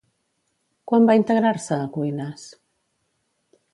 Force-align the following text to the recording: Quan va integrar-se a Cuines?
Quan 0.91 1.05
va 1.09 1.17
integrar-se 1.21 1.77
a 1.83 1.91
Cuines? 1.99 2.47